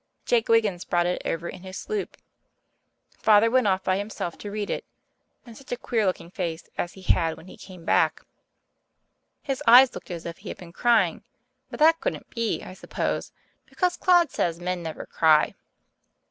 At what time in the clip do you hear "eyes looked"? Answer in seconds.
9.67-10.09